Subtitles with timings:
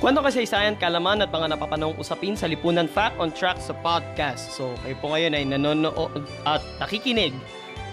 [0.00, 4.48] Kwento kasaysayan, kalaman at mga napapanahong usapin sa Lipunan Fact on Track sa podcast.
[4.48, 7.36] So, kayo po ngayon ay nanonood at nakikinig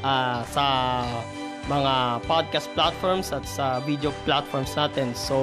[0.07, 0.66] uh, sa
[1.67, 5.11] mga podcast platforms at sa video platforms natin.
[5.11, 5.35] So,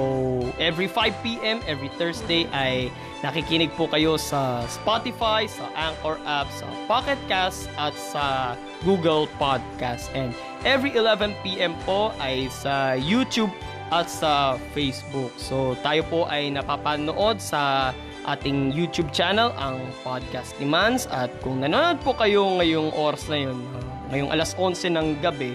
[0.57, 2.89] every 5 p.m., every Thursday ay
[3.21, 10.09] nakikinig po kayo sa Spotify, sa Anchor app, sa Pocket Cast at sa Google Podcast.
[10.17, 10.33] And
[10.65, 11.77] every 11 p.m.
[11.85, 13.53] po ay sa YouTube
[13.93, 15.33] at sa Facebook.
[15.37, 17.93] So tayo po ay napapanood sa
[18.25, 21.05] ating YouTube channel, ang Podcast ni Mans.
[21.13, 25.53] At kung nanonood po kayo ngayong oras na yun, uh, ngayong alas 11 ng gabi,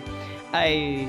[0.54, 1.06] ay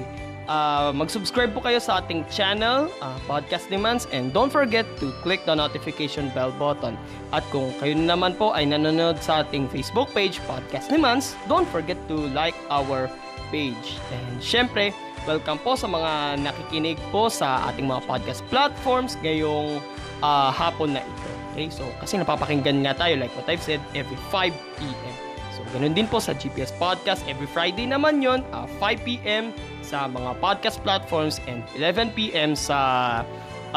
[0.49, 4.09] uh, mag-subscribe po kayo sa ating channel, uh, Podcast ni Mans.
[4.09, 6.97] And don't forget to click the notification bell button.
[7.29, 11.69] At kung kayo naman po ay nanonood sa ating Facebook page, Podcast ni Mans, don't
[11.69, 13.05] forget to like our
[13.53, 14.01] page.
[14.09, 19.77] And syempre, Welcome po sa mga nakikinig po sa ating mga podcast platforms ngayong
[20.25, 21.29] uh, hapon na ito.
[21.53, 24.49] Okay, so kasi napapakinggan nga tayo like what I've said every 5
[24.81, 25.15] p.m.
[25.53, 29.53] So ganun din po sa GPS Podcast every Friday naman yon uh, 5 p.m.
[29.85, 32.57] sa mga podcast platforms and 11 p.m.
[32.57, 33.21] sa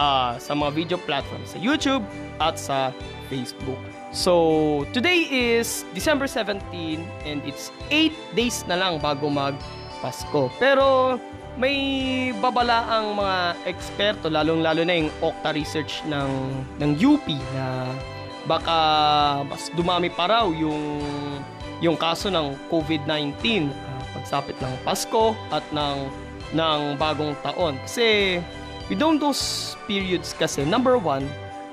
[0.01, 2.01] uh, sa mga video platforms sa YouTube
[2.41, 2.89] at sa
[3.29, 3.77] Facebook.
[4.17, 9.59] So today is December 17 and it's 8 days na lang bago mag
[10.05, 10.53] Pasko.
[10.61, 11.17] Pero
[11.57, 16.31] may babala ang mga eksperto lalong-lalo na yung Okta research ng
[16.83, 17.25] ng UP
[17.57, 17.89] na
[18.45, 18.77] baka
[19.49, 21.01] mas dumami pa raw yung
[21.81, 26.11] yung kaso ng COVID-19 uh, ah, pagsapit ng Pasko at ng
[26.53, 28.39] ng bagong taon kasi
[28.91, 31.25] within those periods kasi number one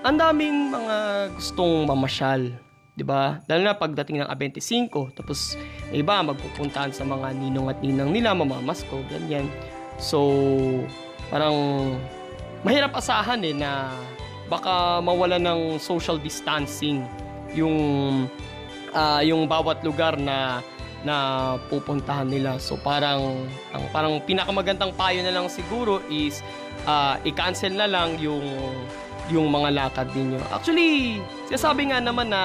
[0.05, 2.53] ang daming mga gustong mamasyal
[3.01, 3.41] 'di ba?
[3.49, 5.57] Lalo na pagdating ng A25, tapos
[5.89, 9.49] iba magpupuntahan sa mga ninong at ninang nila, mamamasko, ganyan.
[9.97, 10.21] So,
[11.33, 11.57] parang
[12.61, 13.89] mahirap asahan eh na
[14.45, 17.01] baka mawala ng social distancing
[17.57, 17.73] yung
[18.93, 20.61] uh, yung bawat lugar na
[21.01, 22.61] na pupuntahan nila.
[22.61, 26.45] So parang ang parang pinakamagandang payo na lang siguro is
[26.85, 28.45] uh, i-cancel na lang yung
[29.31, 30.39] yung mga lakad ninyo.
[30.51, 32.43] Actually, sinasabi nga naman na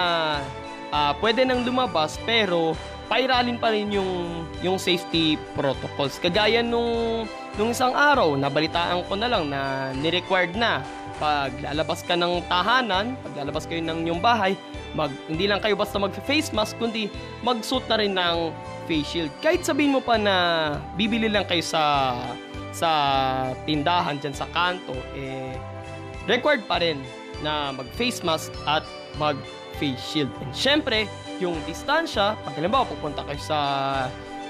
[0.94, 6.18] uh, pwede nang lumabas pero pairalin pa rin yung yung safety protocols.
[6.18, 7.26] Kagaya nung
[7.56, 10.82] nung isang araw, nabalitaan ko na lang na ni-required na
[11.16, 14.52] pag lalabas ka ng tahanan, pag lalabas kayo ng inyong bahay,
[14.92, 17.08] mag, hindi lang kayo basta mag-face mask, kundi
[17.40, 18.52] mag-suit na rin ng
[18.84, 19.32] face shield.
[19.40, 20.34] Kahit sabihin mo pa na
[20.94, 22.12] bibili lang kayo sa
[22.76, 22.90] sa
[23.64, 25.56] tindahan dyan sa kanto, eh,
[26.26, 27.02] required pa rin
[27.40, 28.82] na mag-face mask at
[29.18, 30.30] mag-face shield.
[30.42, 31.10] And syempre,
[31.42, 33.60] yung distansya, pag halimbawa pupunta kayo sa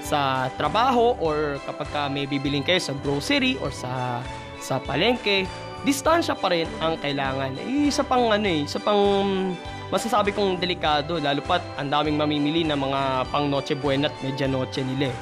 [0.07, 4.23] sa trabaho or kapag ka may bibiling kayo sa grocery or sa
[4.57, 5.43] sa palengke,
[5.83, 7.53] distansya pa rin ang kailangan.
[7.59, 9.51] Eh, isa pang ano eh, isa pang
[9.91, 13.01] masasabi kong delikado lalo pat ang daming mamimili ng mga
[13.31, 15.17] pang Noche Buena at Medianoche nila eh.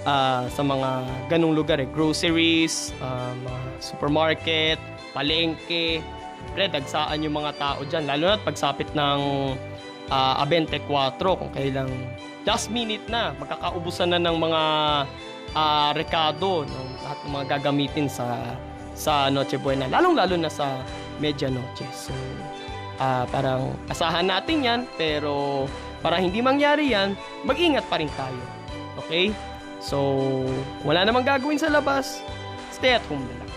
[0.00, 4.80] Uh, sa mga ganong lugar eh, groceries, uh, mga supermarket,
[5.12, 6.04] palengke,
[6.52, 8.04] pre, dagsaan yung mga tao dyan.
[8.08, 9.20] Lalo na pagsapit ng
[10.10, 11.90] uh, A24 kung kailang
[12.44, 14.62] last minute na, magkakaubusan na ng mga
[15.54, 16.80] uh, rekado, no?
[17.04, 18.56] lahat ng mga gagamitin sa
[19.00, 20.84] sa Noche Buena, lalong-lalo na sa
[21.24, 21.88] Medianoche.
[21.96, 22.12] So,
[23.00, 25.64] uh, parang asahan natin yan, pero
[26.04, 27.16] para hindi mangyari yan,
[27.48, 28.42] mag-ingat pa rin tayo.
[29.00, 29.32] Okay?
[29.80, 29.96] So,
[30.84, 32.20] wala namang gagawin sa labas,
[32.68, 33.50] stay at home na lang.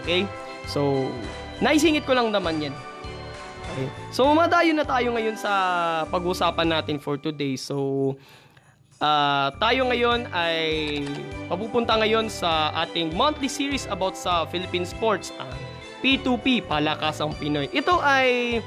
[0.00, 0.22] Okay?
[0.66, 1.10] So,
[1.62, 2.74] naisingit ko lang naman yan.
[3.76, 3.88] Okay.
[4.14, 5.52] So, madayo na tayo ngayon sa
[6.10, 7.58] pag-usapan natin for today.
[7.58, 8.14] So,
[9.02, 10.58] uh, tayo ngayon ay
[11.50, 15.34] papupunta ngayon sa ating monthly series about sa Philippine sports.
[15.36, 15.50] Uh,
[16.04, 17.66] P2P, Palakasang Pinoy.
[17.72, 18.60] Ito ay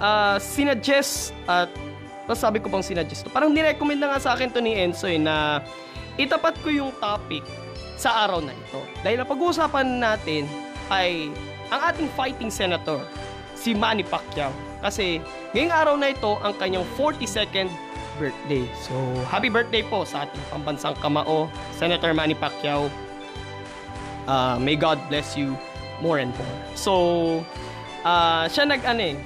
[0.00, 1.70] uh, sinuggest at
[2.26, 3.30] uh, sabi ko pang sinuggest to.
[3.30, 5.60] Parang nirecommend na nga sa akin to ni Enzo eh, na
[6.16, 7.44] itapat ko yung topic
[8.00, 8.80] sa araw na ito.
[9.04, 10.48] Dahil ang pag-uusapan natin
[10.90, 11.30] ay
[11.70, 13.00] ang ating fighting senator,
[13.54, 14.50] si Manny Pacquiao.
[14.82, 15.22] Kasi
[15.54, 17.70] ngayong araw na ito ang kanyang 42nd
[18.18, 18.66] birthday.
[18.84, 18.94] So,
[19.30, 21.48] happy birthday po sa ating pambansang kamao,
[21.78, 22.90] Senator Manny Pacquiao.
[24.30, 25.58] uh, may God bless you
[25.98, 26.56] more and more.
[26.78, 26.92] So,
[28.06, 29.16] uh, siya nag ano eh,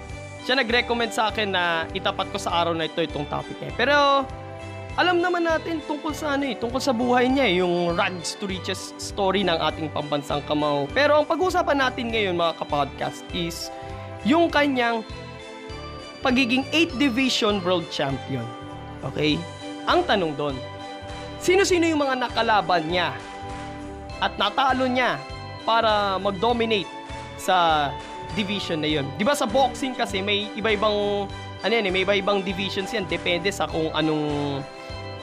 [0.44, 3.72] siya nag-recommend sa akin na itapat ko sa araw na ito itong topic niya.
[3.76, 3.96] Pero
[4.94, 8.46] alam naman natin tungkol sa ano eh, tungkol sa buhay niya eh, yung rags to
[8.46, 10.86] riches story ng ating pambansang kamao.
[10.94, 13.74] Pero ang pag-uusapan natin ngayon mga kapodcast is
[14.22, 15.02] yung kanyang
[16.22, 18.46] pagiging 8 Division World Champion.
[19.02, 19.34] Okay?
[19.90, 20.56] Ang tanong doon,
[21.42, 23.10] sino-sino yung mga nakalaban niya
[24.22, 25.18] at natalo niya
[25.66, 26.88] para mag-dominate
[27.34, 27.90] sa
[28.38, 29.06] division na yun.
[29.18, 31.26] 'Di ba sa boxing kasi may iba-ibang
[31.64, 34.60] ano yan, eh, may iba-ibang divisions yan depende sa kung anong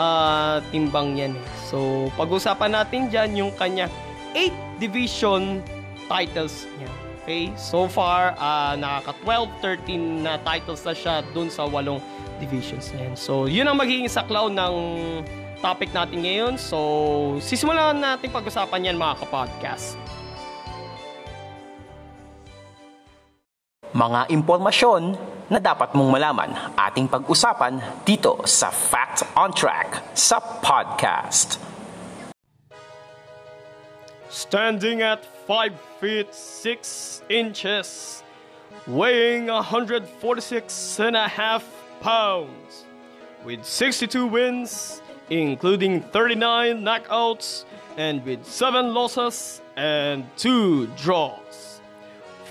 [0.01, 1.33] uh, timbang yan.
[1.37, 1.43] Eh.
[1.69, 3.85] So, pag-usapan natin dyan yung kanya
[4.33, 5.61] 8 division
[6.09, 6.91] titles niya.
[7.21, 7.53] Okay?
[7.53, 9.13] So far, uh, nakaka
[9.61, 12.01] 12, 13 na titles na siya dun sa walong
[12.41, 13.15] divisions na yan.
[13.15, 14.75] So, yun ang magiging saklaw ng
[15.61, 16.57] topic natin ngayon.
[16.57, 19.93] So, sisimulan natin pag-usapan yan mga kapodcast.
[23.93, 25.13] Mga impormasyon
[25.51, 26.55] na dapat mong malaman.
[26.79, 31.59] Ating pag-usapan dito sa Fact on Track sa podcast.
[34.31, 38.23] Standing at 5 feet 6 inches,
[38.87, 40.07] weighing 146
[41.03, 41.67] and a half
[41.99, 42.87] pounds,
[43.43, 47.67] with 62 wins, including 39 knockouts,
[47.99, 51.70] and with 7 losses and 2 draws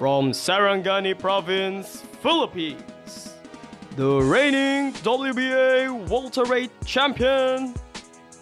[0.00, 3.34] from Sarangani Province, Philippines.
[3.96, 7.74] The reigning WBA welterweight champion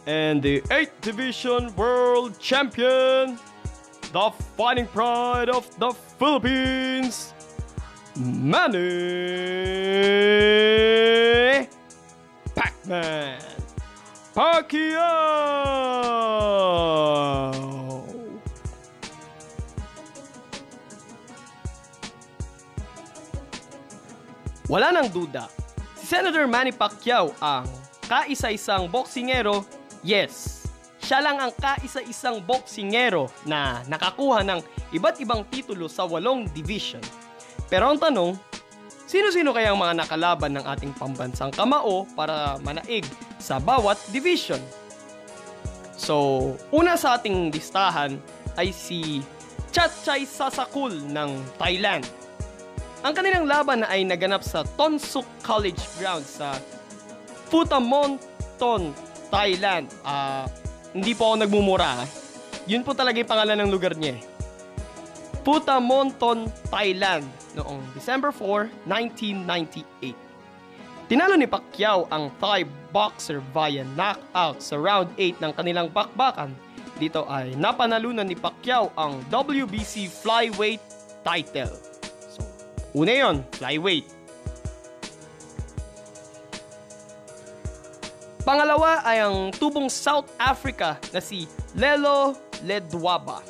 [0.06, 3.40] and the 8th Division World Champion,
[4.12, 7.34] the fighting pride of the Philippines,
[8.16, 8.78] Manny
[14.32, 15.18] Pacquiao.
[24.68, 25.48] Wala nang duda,
[25.96, 27.64] si Senator Manny Pacquiao ang
[28.04, 29.64] kaisa-isang boksingero,
[30.04, 30.68] yes,
[31.00, 34.60] siya lang ang kaisa-isang boksingero na nakakuha ng
[34.92, 37.00] iba't ibang titulo sa walong division.
[37.72, 38.36] Pero ang tanong,
[39.08, 43.08] sino-sino kaya ang mga nakalaban ng ating pambansang kamao para manaig
[43.40, 44.60] sa bawat division?
[45.96, 48.20] So, una sa ating listahan
[48.60, 49.24] ay si
[49.72, 52.04] Chatchay Sasakul ng Thailand
[53.02, 56.58] ang kanilang laban ay naganap sa Tonsuk College Ground sa
[57.46, 58.90] Putamonton,
[59.30, 59.86] Thailand.
[60.02, 60.50] Uh,
[60.90, 62.02] hindi po ako nagmumura.
[62.66, 64.18] Yun po talaga yung pangalan ng lugar niya.
[64.18, 64.22] Eh.
[65.46, 67.24] Putamonton, Thailand
[67.56, 70.12] noong December 4, 1998.
[71.08, 76.52] Tinalo ni Pacquiao ang Thai boxer via knockout sa round 8 ng kanilang bakbakan.
[77.00, 80.84] Dito ay napanalunan ni Pacquiao ang WBC flyweight
[81.24, 81.87] title.
[82.96, 84.08] Una yon, flyweight.
[88.48, 91.44] Pangalawa ay ang tubong South Africa na si
[91.76, 92.32] Lelo
[92.64, 93.44] Ledwaba.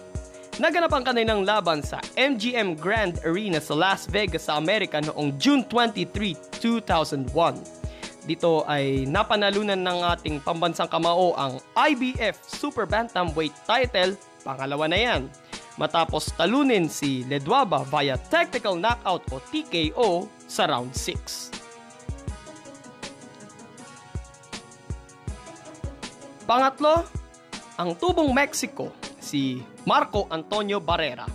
[0.59, 5.63] Naganap ang kanilang laban sa MGM Grand Arena sa Las Vegas sa Amerika noong June
[5.71, 7.31] 23, 2001.
[8.27, 15.23] Dito ay napanalunan ng ating pambansang kamao ang IBF Super Bantamweight title, pangalawa na yan
[15.79, 21.55] matapos talunin si Ledwaba via technical knockout o TKO sa round 6.
[26.45, 27.05] Pangatlo,
[27.79, 31.29] ang tubong Mexico, si Marco Antonio Barrera.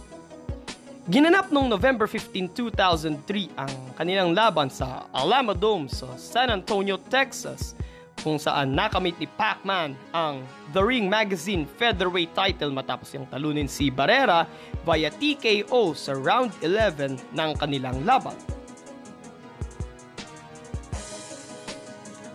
[1.03, 7.75] Ginanap noong November 15, 2003 ang kanilang laban sa Alamo Dome sa San Antonio, Texas
[8.23, 13.91] kung saan nakamit ni Pac-Man ang The Ring Magazine featherweight title matapos yung talunin si
[13.91, 14.47] Barrera
[14.87, 18.39] via TKO sa round 11 ng kanilang laban.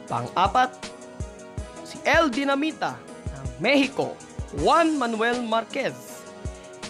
[0.09, 0.73] Pang-apat,
[1.85, 2.97] si El Dinamita
[3.33, 4.13] ng Mexico,
[4.61, 6.08] Juan Manuel Marquez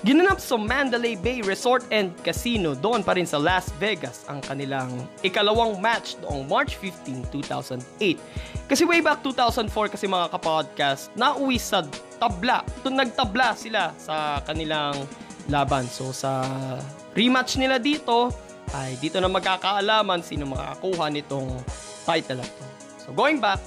[0.06, 4.94] Ginanap sa Mandalay Bay Resort and Casino doon pa rin sa Las Vegas ang kanilang
[5.26, 8.70] ikalawang match noong March 15, 2008.
[8.70, 11.82] Kasi way back 2004 kasi mga kapodcast, nauwi sa
[12.22, 12.62] tabla.
[12.62, 14.94] Ito nagtabla sila sa kanilang
[15.50, 15.90] laban.
[15.90, 16.46] So sa
[17.18, 18.30] rematch nila dito,
[18.78, 21.50] ay dito na magkakaalaman sino makakuha nitong
[22.06, 22.64] title na to.
[23.02, 23.58] So going back,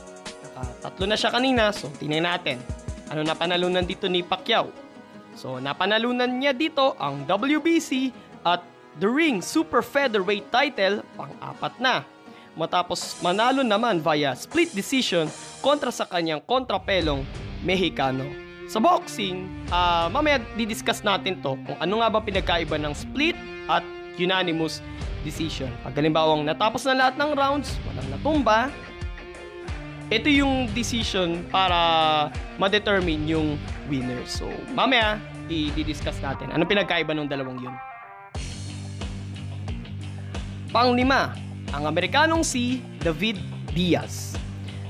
[0.48, 1.76] nakatatlo na siya kanina.
[1.76, 2.64] So tingnan natin.
[3.12, 4.72] Ano na panalunan dito ni Pacquiao?
[5.36, 8.12] So napanalunan niya dito ang WBC
[8.44, 8.62] at
[9.00, 12.04] The Ring Super Featherweight title pang-apat na.
[12.60, 15.32] Matapos manalo naman via split decision
[15.64, 17.24] kontra sa kanyang kontrapelong
[17.64, 18.28] Mexicano
[18.72, 23.36] Sa boxing, uh, mamaya didiscuss natin to kung ano nga ba pinagkaiba ng split
[23.68, 23.84] at
[24.16, 24.80] unanimous
[25.28, 25.68] decision.
[25.84, 28.72] Pag halimbawang natapos na lahat ng rounds, walang natumba,
[30.12, 32.28] ito yung decision para
[32.60, 34.22] ma-determine yung winner.
[34.28, 35.18] So, mamaya,
[35.50, 36.54] i-discuss natin.
[36.54, 37.76] Anong pinagkaiba ng dalawang yun?
[40.72, 41.36] Panglima,
[41.76, 43.40] ang Amerikanong si David
[43.76, 44.36] Diaz.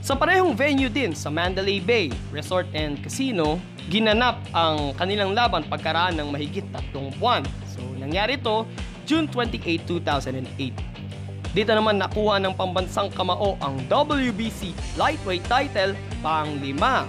[0.02, 6.18] Sa parehong venue din sa Mandalay Bay Resort and Casino, ginanap ang kanilang laban pagkaraan
[6.18, 7.46] ng mahigit tatlong buwan.
[7.70, 8.66] So, nangyari ito
[9.06, 10.92] June 28, 2008.
[11.52, 15.92] Dito naman nakuha ng pambansang kamao ang WBC lightweight title
[16.24, 17.04] pang lima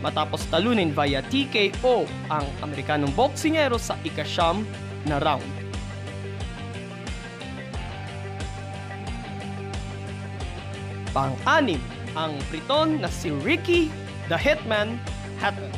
[0.00, 4.64] matapos talunin via TKO ang Amerikanong boksingero sa ikasyam
[5.08, 5.48] na round.
[11.10, 11.82] Pang-anim,
[12.14, 13.90] ang Briton na si Ricky
[14.30, 14.98] the Hitman
[15.42, 15.70] Hatton.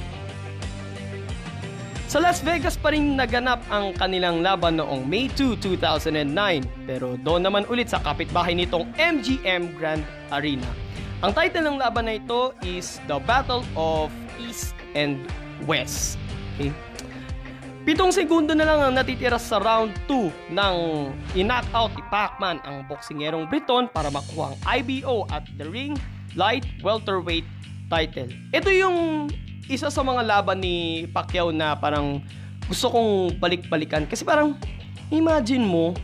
[2.12, 7.48] Sa Las Vegas pa rin naganap ang kanilang laban noong May 2, 2009 pero doon
[7.48, 10.68] naman ulit sa kapitbahay nitong MGM Grand Arena.
[11.22, 14.10] Ang title ng laban na ito is The Battle of
[14.42, 15.22] East and
[15.70, 16.18] West.
[16.58, 16.74] Okay?
[17.86, 23.46] Pitong segundo na lang ang natitira sa round 2 nang in-knockout ni Pacman ang boksingerong
[23.46, 25.94] Briton para makuha ang IBO at the ring
[26.34, 27.46] light welterweight
[27.86, 28.26] title.
[28.50, 29.30] Ito yung
[29.70, 32.18] isa sa mga laban ni Pacquiao na parang
[32.66, 34.58] gusto kong balik-balikan kasi parang
[35.14, 35.94] imagine mo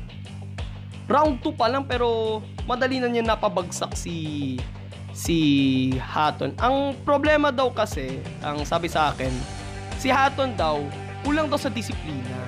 [1.10, 2.38] round 2 pa lang pero
[2.70, 4.54] madali na niya napabagsak si
[5.18, 5.38] si
[5.98, 6.54] Hatton.
[6.62, 9.34] Ang problema daw kasi, ang sabi sa akin,
[9.98, 10.78] si Hatton daw
[11.26, 12.38] kulang daw sa disiplina.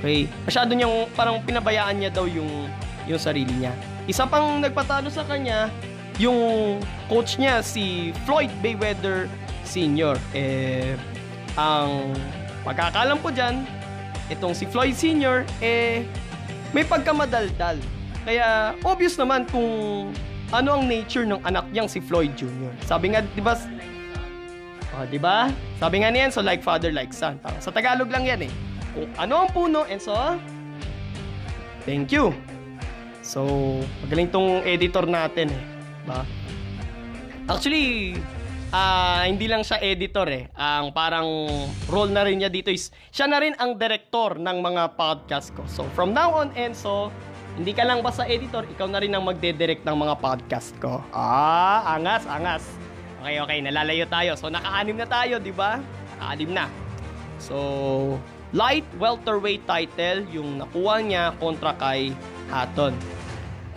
[0.00, 0.24] Okay?
[0.48, 2.48] Masyado niyang parang pinabayaan niya daw yung
[3.04, 3.76] yung sarili niya.
[4.08, 5.68] Isa pang nagpatalo sa kanya,
[6.16, 6.80] yung
[7.12, 9.28] coach niya si Floyd Mayweather
[9.68, 10.16] Sr.
[10.32, 10.96] Eh
[11.60, 12.16] ang
[12.64, 13.68] pagkakalam ko diyan,
[14.32, 15.44] itong si Floyd Sr.
[15.60, 16.08] eh
[16.72, 17.76] may pagkamadaldal.
[18.24, 20.08] Kaya obvious naman kung
[20.54, 22.72] ano ang nature ng anak niyang si Floyd Jr.
[22.88, 23.54] Sabi nga, 'di ba,
[24.98, 25.46] Oh, di ba?
[25.78, 27.38] Sabi nga niyan, so like father, like son.
[27.38, 28.52] Parang sa Tagalog lang yan eh.
[28.90, 30.10] Kung ano ang puno, and so,
[31.86, 32.34] thank you.
[33.22, 33.46] So,
[34.02, 35.62] magaling tong editor natin eh.
[36.02, 36.26] Ba?
[37.46, 38.18] Actually,
[38.74, 40.50] uh, hindi lang siya editor eh.
[40.58, 41.28] Ang parang
[41.86, 45.62] role na rin niya dito is, siya na rin ang director ng mga podcast ko.
[45.70, 47.14] So, from now on, Enzo,
[47.58, 51.02] hindi ka lang basta editor, ikaw na rin ang magde-direct ng mga podcast ko.
[51.10, 52.62] Ah, angas, angas.
[53.18, 54.38] Okay, okay, nalalayo tayo.
[54.38, 55.82] So, naka-anim na tayo, di ba?
[56.14, 56.70] Naka-anim na.
[57.42, 57.58] So,
[58.54, 62.14] light welterweight title yung nakuha niya kontra kay
[62.46, 62.94] Hatton.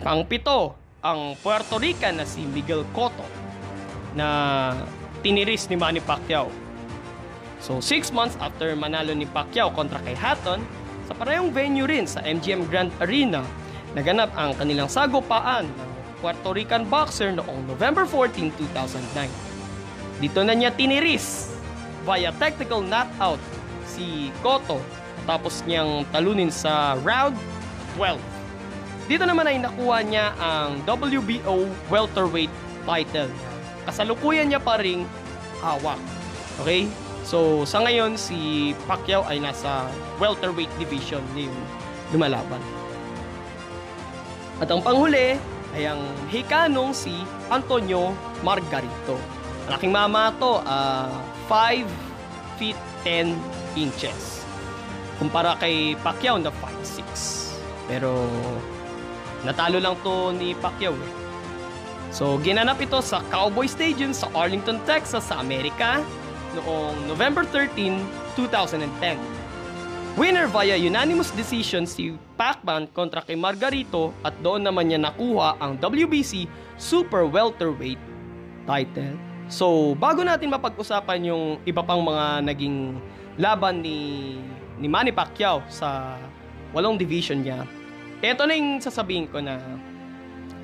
[0.06, 3.26] Pang-pito, ang Puerto Rican na si Miguel Cotto
[4.14, 4.70] na
[5.26, 6.46] tiniris ni Manny Pacquiao.
[7.58, 10.62] So, 6 months after manalo ni Pacquiao kontra kay Hatton,
[11.10, 13.42] sa parehong venue rin sa MGM Grand Arena,
[13.92, 15.90] naganap ang kanilang sagupaan ng
[16.22, 20.22] Puerto Rican boxer noong November 14, 2009.
[20.22, 21.50] Dito na niya tiniris
[22.06, 23.42] via technical knockout
[23.84, 24.78] si Cotto
[25.26, 27.34] tapos niyang talunin sa round
[27.98, 28.18] 12.
[29.10, 32.52] Dito naman ay nakuha niya ang WBO welterweight
[32.86, 33.30] title.
[33.82, 35.02] Kasalukuyan niya pa ring
[35.58, 35.98] hawak.
[36.62, 36.86] Okay?
[37.22, 39.86] So, sa ngayon, si Pacquiao ay nasa
[40.18, 41.50] welterweight division niya
[42.10, 42.81] lumalaban.
[44.62, 45.34] At ang panghuli,
[45.74, 45.98] ay ang
[46.30, 47.10] Hikanong si
[47.50, 48.14] Antonio
[48.46, 49.18] Margarito.
[49.66, 51.10] Malaking mama to, uh,
[51.50, 51.82] 5
[52.62, 53.34] feet 10
[53.74, 54.46] inches.
[55.18, 57.58] Kumpara kay Pacquiao na 5'6".
[57.90, 58.30] Pero
[59.42, 61.12] natalo lang to ni Pacquiao eh.
[62.14, 65.98] So ginanap ito sa Cowboy Stadium sa Arlington, Texas sa Amerika
[66.54, 67.98] noong November 13,
[68.38, 69.41] 2010.
[70.12, 75.80] Winner via unanimous decision si Pacman kontra kay Margarito at doon naman niya nakuha ang
[75.80, 76.44] WBC
[76.76, 77.96] Super Welterweight
[78.68, 79.16] title.
[79.48, 83.00] So, bago natin mapag-usapan yung iba pang mga naging
[83.40, 84.36] laban ni
[84.76, 86.20] ni Manny Pacquiao sa
[86.76, 87.64] walong division niya,
[88.20, 89.64] ito na yung sasabihin ko na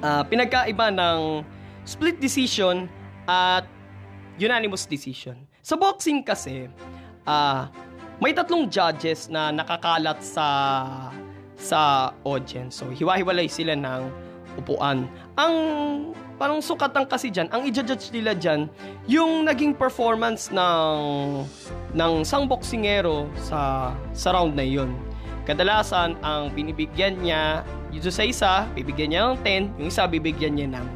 [0.04, 1.40] uh, pinagkaiba ng
[1.88, 2.84] split decision
[3.24, 3.64] at
[4.36, 5.40] unanimous decision.
[5.64, 6.68] Sa boxing kasi,
[7.24, 7.64] uh,
[8.18, 10.46] may tatlong judges na nakakalat sa
[11.58, 12.78] sa audience.
[12.78, 14.02] So, hiwa-hiwalay sila ng
[14.58, 15.10] upuan.
[15.34, 15.54] Ang
[16.38, 18.70] parang sukatan kasi dyan, ang i-judge nila dyan,
[19.10, 20.98] yung naging performance ng
[21.94, 24.94] ng sang boksingero sa, sa round na yun.
[25.46, 30.68] Kadalasan, ang binibigyan niya, yung sa isa, bibigyan niya ng 10, yung isa bibigyan niya
[30.78, 30.86] ng,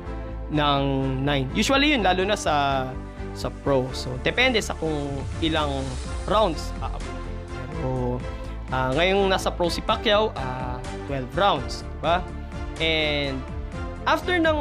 [0.55, 0.83] ng
[1.27, 1.59] 9.
[1.59, 2.87] Usually yun, lalo na sa
[3.33, 3.89] sa pro.
[3.97, 5.09] So, depende sa kung
[5.41, 5.73] ilang
[6.27, 7.35] rounds aabutin.
[7.73, 8.19] Pero,
[8.71, 10.79] uh, ngayong nasa pro si Pacquiao, uh,
[11.11, 12.17] 12 rounds, di ba?
[12.79, 13.37] And,
[14.07, 14.59] after ng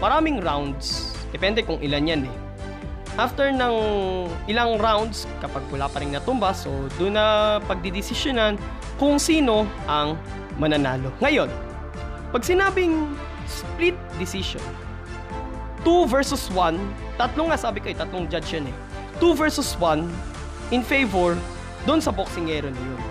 [0.00, 2.36] maraming rounds, depende kung ilan yan eh.
[3.16, 3.76] After ng
[4.44, 6.68] ilang rounds, kapag wala pa rin natumba, so
[7.00, 8.60] doon na pagdidesisyonan
[9.00, 10.20] kung sino ang
[10.60, 11.08] mananalo.
[11.24, 11.48] Ngayon,
[12.28, 13.08] pag sinabing
[13.48, 14.60] split decision,
[15.80, 16.76] 2 versus 1,
[17.16, 18.76] tatlo nga sabi ko eh, tatlong judge yan eh.
[19.22, 20.04] 2 versus 1
[20.74, 21.38] in favor
[21.86, 23.02] doon sa boxingero na yun.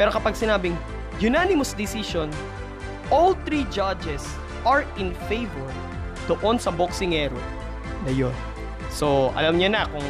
[0.00, 0.78] Pero kapag sinabing
[1.20, 2.30] unanimous decision,
[3.12, 4.24] all three judges
[4.64, 5.68] are in favor
[6.28, 7.36] doon sa boxingero
[8.06, 8.34] na yun.
[8.88, 10.06] So, alam niyo na kung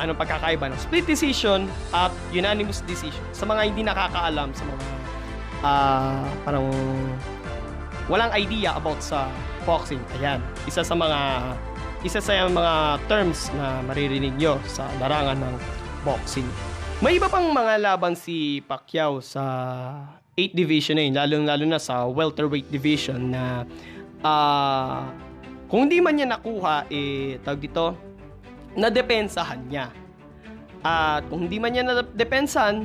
[0.00, 3.22] anong pagkakaiba ng split decision at unanimous decision.
[3.36, 4.84] Sa mga hindi nakakaalam, sa mga
[5.62, 6.66] uh, parang
[8.10, 9.28] walang idea about sa
[9.68, 10.00] boxing.
[10.18, 11.18] Ayan, isa sa mga
[12.02, 15.54] isa sa mga terms na maririnig nyo sa larangan ng
[16.02, 16.46] boxing.
[17.02, 19.42] May iba pang mga laban si Pacquiao sa
[20.38, 23.66] 8 division na yun, lalo-lalo na sa welterweight division na
[24.22, 25.02] uh,
[25.66, 27.96] kung hindi man niya nakuha, eh, tawag dito,
[28.76, 29.88] nadepensahan niya.
[30.84, 32.84] At kung hindi man niya nadepensahan,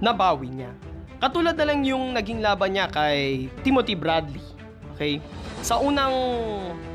[0.00, 0.72] nabawi niya.
[1.16, 4.55] Katulad na lang yung naging laban niya kay Timothy Bradley.
[4.96, 5.20] Okay?
[5.60, 6.16] Sa unang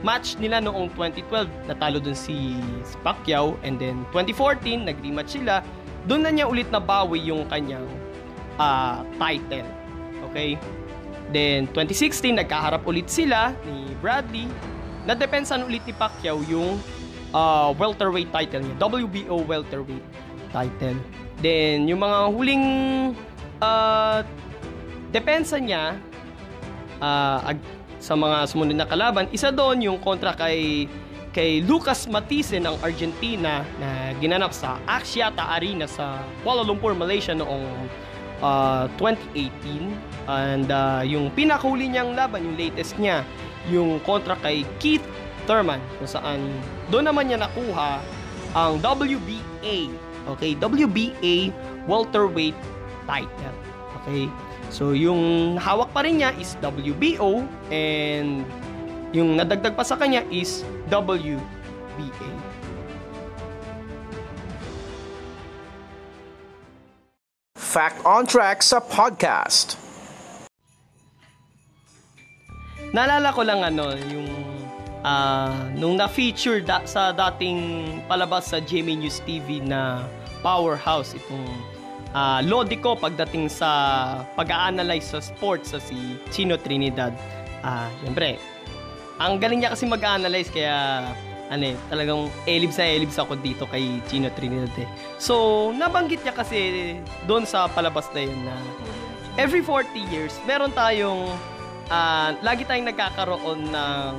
[0.01, 2.57] match nila noong 2012, natalo dun si,
[3.05, 3.55] Pacquiao.
[3.61, 5.61] And then 2014, nag-rematch sila.
[6.09, 7.85] Doon na niya ulit nabawi yung kanyang
[8.57, 9.69] uh, title.
[10.33, 10.57] Okay?
[11.29, 14.49] Then 2016, nagkaharap ulit sila ni Bradley
[15.05, 16.77] nadepensan ulit ni Pacquiao yung
[17.33, 20.05] uh, welterweight title niya, WBO welterweight
[20.53, 20.97] title.
[21.41, 22.65] Then, yung mga huling
[23.63, 24.21] uh,
[25.09, 25.97] depensa niya
[27.01, 27.57] uh,
[28.01, 30.89] sa mga sumunod na kalaban, isa doon yung kontra kay
[31.31, 37.63] kay Lucas Matisse ng Argentina na ginanap sa Axiata Arena sa Kuala Lumpur, Malaysia noong
[38.43, 39.95] uh, 2018.
[40.27, 43.23] And uh, yung pinakahuli niyang laban, yung latest niya,
[43.71, 45.05] yung kontra kay Keith
[45.45, 46.39] Thurman kung saan
[46.93, 48.01] doon naman niya nakuha
[48.53, 49.89] ang WBA
[50.29, 51.49] okay WBA
[51.89, 52.57] welterweight
[53.09, 53.55] title.
[54.01, 54.29] Okay
[54.71, 58.47] so yung hawak pa rin niya is WBO and
[59.11, 62.31] yung nadagdag pa sa kanya is WBA
[67.71, 69.79] Fact on Track sa podcast.
[72.91, 74.27] Naalala ko lang ano, yung
[75.07, 80.03] uh, nung na-feature da- sa dating palabas sa GMA News TV na
[80.43, 81.47] Powerhouse itong
[82.15, 83.69] uh, lodi ko pagdating sa
[84.35, 87.11] pag-a-analyze sa sports sa si Chino Trinidad.
[87.61, 88.41] Ah, uh, siyempre,
[89.21, 91.05] ang galing niya kasi mag-analyze kaya
[91.51, 94.87] ano eh, talagang elibs na elibs ako dito kay Chino Trinidad eh.
[95.19, 96.59] So, nabanggit niya kasi
[97.27, 98.55] doon sa palabas na yun na
[99.35, 101.27] every 40 years, meron tayong
[101.91, 104.11] uh, lagi tayong nagkakaroon ng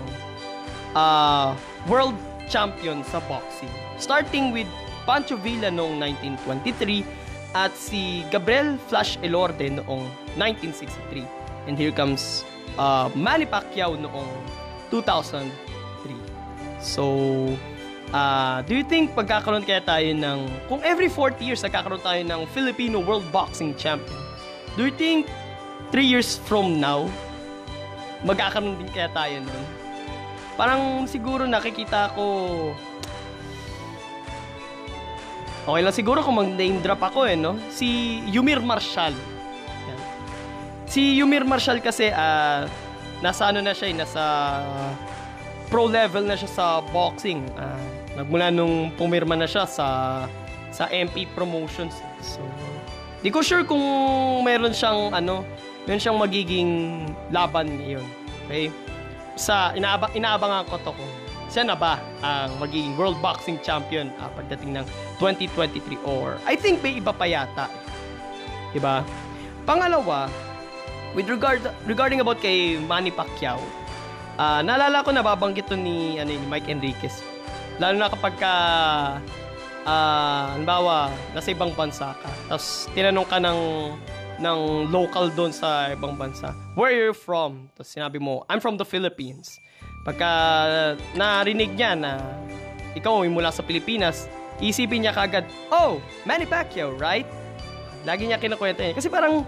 [0.92, 1.56] uh,
[1.88, 2.16] world
[2.52, 3.72] champion sa boxing.
[3.96, 4.68] Starting with
[5.08, 7.21] Pancho Villa noong 1923
[7.52, 10.08] at si Gabriel Flash Elorde noong
[10.40, 11.24] 1963.
[11.68, 12.44] And here comes
[12.80, 14.28] uh, Manny Pacquiao noong
[14.90, 15.48] 2003.
[16.80, 17.04] So,
[18.10, 22.40] uh, do you think pagkakaroon kaya tayo ng, kung every 40 years nagkakaroon tayo ng
[22.50, 24.18] Filipino World Boxing Champion,
[24.74, 25.28] do you think
[25.92, 27.06] 3 years from now,
[28.24, 29.64] magkakaroon din kaya tayo nun.
[30.56, 32.24] Parang siguro nakikita ko
[35.62, 37.54] Okay lang siguro kung mag-name drop ako eh, no?
[37.70, 39.14] Si Yumir Marshall.
[40.90, 42.66] Si Yumir Marshall kasi, uh,
[43.22, 44.24] nasa ano na siya eh, nasa
[45.70, 47.46] pro level na siya sa boxing.
[47.54, 47.86] Uh,
[48.18, 49.86] nagmula nung pumirma na siya sa
[50.74, 51.94] sa MP Promotions.
[52.18, 52.42] So,
[53.22, 53.80] di ko sure kung
[54.42, 55.46] meron siyang ano,
[55.86, 56.70] yun siyang magiging
[57.30, 58.06] laban ngayon.
[58.50, 58.66] Okay?
[59.38, 61.12] Sa inaabang inaabangan ko to kung
[61.52, 64.84] siya na ba ang magiging World Boxing Champion uh, pagdating ng
[65.20, 67.68] 2023 or I think may iba pa yata.
[68.72, 69.04] 'Di ba?
[69.68, 70.32] Pangalawa,
[71.12, 73.60] with regard regarding about kay Manny Pacquiao,
[74.40, 77.20] uh, naalala ko nababanggit to ni ano ni Mike Enriquez.
[77.76, 78.52] Lalo na kapag ka
[79.84, 83.60] uh, halimbawa, nasa ibang bansa ka, tapos tinanong ka ng
[84.42, 86.50] ng local doon sa ibang bansa.
[86.74, 87.70] Where are you from?
[87.78, 89.62] Tapos sinabi mo, I'm from the Philippines.
[90.02, 90.30] Pagka
[91.14, 92.18] narinig niya na
[92.98, 94.26] ikaw ay mula sa Pilipinas,
[94.58, 97.26] isipin niya kagad, oh, Manny Pacquiao, right?
[98.02, 98.98] Lagi niya kinukwento niya.
[98.98, 99.46] Kasi parang,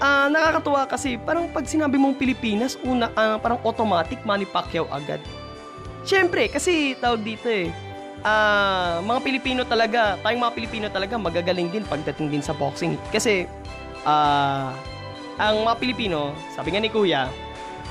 [0.00, 5.20] uh, nakakatuwa kasi parang pag sinabi mong Pilipinas, una, uh, parang automatic Manny Pacquiao agad.
[6.08, 7.68] Siyempre, kasi tawag dito eh,
[8.24, 12.96] ah, mga Pilipino talaga, tayong mga Pilipino talaga magagaling din pagdating din sa boxing.
[13.12, 13.44] Kasi
[14.08, 14.72] ah,
[15.36, 17.28] ang mga Pilipino, sabi nga ni Kuya,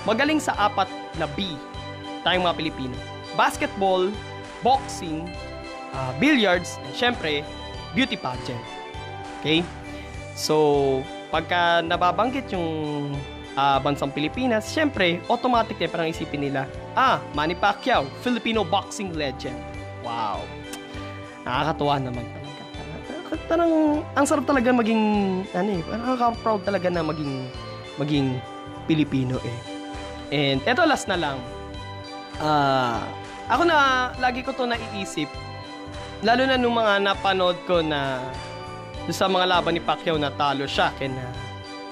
[0.04, 1.58] magaling sa apat na B
[2.22, 2.98] tayong mga Pilipino.
[3.38, 4.10] Basketball,
[4.66, 5.30] boxing,
[5.94, 7.46] ah, billiards, and syempre,
[7.94, 8.62] beauty pageant.
[9.40, 9.62] Okay?
[10.38, 11.02] So,
[11.34, 12.68] pagka nababanggit yung
[13.58, 19.58] ah, bansang Pilipinas, syempre, automatic na parang isipin nila, ah, Manny Pacquiao, Filipino boxing legend.
[20.06, 20.46] Wow.
[21.42, 22.64] Nakakatuwa naman talaga.
[23.48, 25.04] Parang, ang sarap talaga maging,
[25.52, 27.34] ano eh, parang nakaka-proud talaga na maging,
[27.98, 28.28] maging
[28.88, 29.77] Pilipino eh.
[30.28, 31.38] And eto last na lang.
[32.38, 33.02] Ah,
[33.48, 35.32] ako na, lagi ko to naiisip,
[36.22, 38.20] lalo na nung mga napanood ko na
[39.08, 41.24] sa mga laban ni Pacquiao na talo siya kay na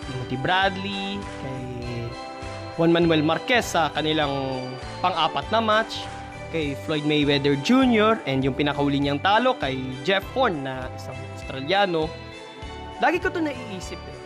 [0.06, 1.64] Timothy Bradley, kay
[2.76, 4.68] Juan Manuel Marquez sa kanilang
[5.00, 6.04] pang-apat na match,
[6.52, 8.20] kay Floyd Mayweather Jr.
[8.28, 12.12] and yung pinakahuli niyang talo kay Jeff Horn na isang Australiano.
[13.00, 14.18] Lagi ko to naiisip eh.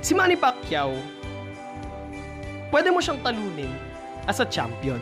[0.00, 0.96] Si Manny Pacquiao,
[2.70, 3.70] pwede mo siyang talunin
[4.26, 4.98] as a champion.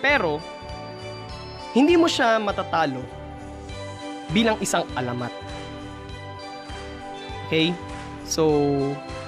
[0.00, 0.40] Pero,
[1.72, 3.00] hindi mo siya matatalo
[4.32, 5.30] bilang isang alamat.
[7.46, 7.76] Okay?
[8.24, 8.72] So,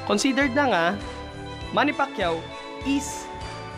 [0.09, 0.87] considered na nga,
[1.77, 2.41] Manny Pacquiao
[2.89, 3.29] is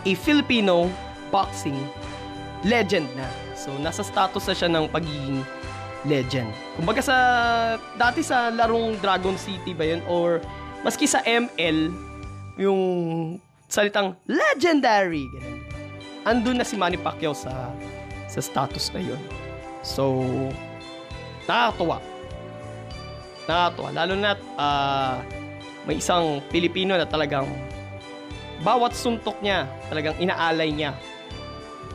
[0.06, 0.86] a Filipino
[1.34, 1.78] boxing
[2.62, 3.26] legend na.
[3.58, 5.42] So, nasa status na siya ng pagiging
[6.06, 6.50] legend.
[6.78, 7.16] Kumbaga sa,
[7.98, 10.02] dati sa larong Dragon City ba yun?
[10.06, 10.38] Or,
[10.86, 11.90] maski sa ML,
[12.56, 12.80] yung
[13.66, 15.26] salitang legendary.
[16.26, 17.70] Andun na si Manny Pacquiao sa,
[18.26, 19.20] sa status na yun.
[19.86, 20.26] So,
[21.46, 22.02] nakakatuwa.
[23.46, 23.88] Nakakatuwa.
[23.94, 25.14] Lalo na uh,
[25.86, 27.46] may isang Pilipino na talagang
[28.66, 30.98] bawat suntok niya, talagang inaalay niya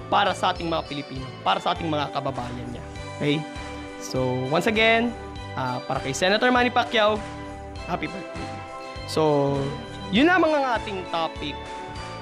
[0.08, 2.84] para sa ating mga Pilipino, para sa ating mga kababayan niya.
[3.20, 3.36] Okay?
[4.00, 5.12] So, once again,
[5.60, 7.20] uh, para kay Senator Manny Pacquiao,
[7.88, 8.48] happy birthday.
[9.12, 9.56] So,
[10.12, 11.56] yun lamang ang ating topic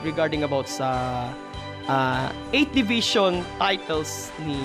[0.06, 0.90] regarding about sa
[1.90, 4.62] uh, 8 division titles ni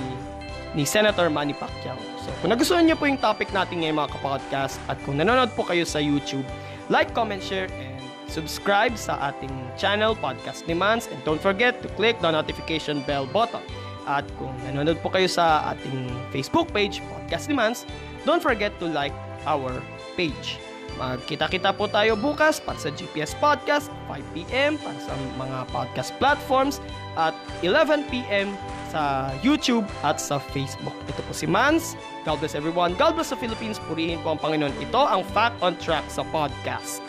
[0.74, 1.96] ni Senator Manny Pacquiao.
[2.20, 5.62] So, kung nagustuhan niyo po yung topic natin ngayon mga kapodcast at kung nanonood po
[5.62, 6.44] kayo sa YouTube,
[6.90, 12.18] like, comment, share, and subscribe sa ating channel, Podcast Demands, and don't forget to click
[12.18, 13.62] the notification bell button.
[14.04, 17.86] At kung nanonood po kayo sa ating Facebook page, Podcast Demands,
[18.26, 19.14] don't forget to like
[19.46, 19.78] our
[20.18, 20.58] page.
[20.94, 26.78] Magkita-kita po tayo bukas para sa GPS Podcast, 5pm para sa mga podcast platforms,
[27.18, 27.34] at
[27.66, 28.54] 11pm
[28.94, 30.94] sa YouTube at sa Facebook.
[31.10, 31.98] Ito po si Mans.
[32.22, 32.94] God bless everyone.
[32.94, 33.82] God bless the Philippines.
[33.90, 34.70] Purihin po ang Panginoon.
[34.78, 37.02] Ito ang Fact on Track sa podcast.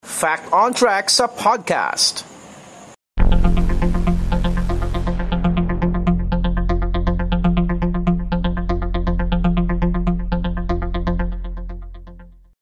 [0.00, 2.37] Fact on Track sa podcast.